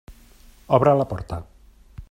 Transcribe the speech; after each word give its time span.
Obre 0.77 0.95
la 1.01 1.07
porta! 1.13 1.41